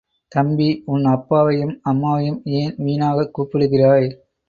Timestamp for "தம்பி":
0.31-0.81